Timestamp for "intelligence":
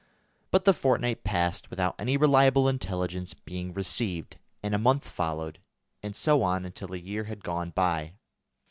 2.67-3.35